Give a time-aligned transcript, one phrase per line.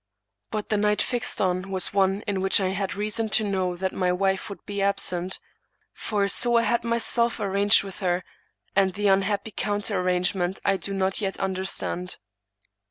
[0.49, 3.93] But the night fixed on was one in which I had reason to know that
[3.93, 5.37] my wife would be absent;
[5.93, 8.23] for so I had myself arranged with her,
[8.75, 12.17] and the unhappy counter arrangement I do not yet understand.